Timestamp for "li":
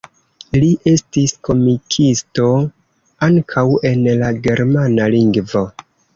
0.61-0.69